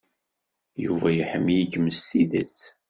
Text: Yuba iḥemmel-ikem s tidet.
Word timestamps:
Yuba 0.85 1.07
iḥemmel-ikem 1.19 1.87
s 1.97 1.99
tidet. 2.09 2.61